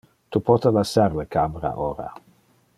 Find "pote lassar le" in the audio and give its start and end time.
0.47-1.27